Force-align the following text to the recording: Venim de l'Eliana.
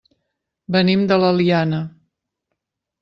Venim 0.75 1.03
de 1.13 1.19
l'Eliana. 1.25 1.83